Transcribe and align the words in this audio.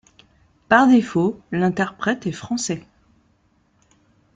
Par 0.67 0.87
défaut, 0.87 1.39
l'interprète 1.51 2.25
est 2.25 2.31
français. 2.31 2.87